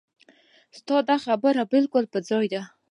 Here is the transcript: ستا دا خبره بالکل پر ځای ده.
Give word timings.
ستا 0.77 0.95
دا 1.09 1.15
خبره 1.25 1.63
بالکل 1.73 2.03
پر 2.11 2.21
ځای 2.29 2.45
ده. 2.53 2.61